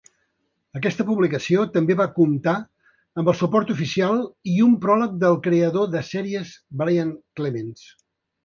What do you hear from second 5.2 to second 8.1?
del creador de sèries Brian Clemens.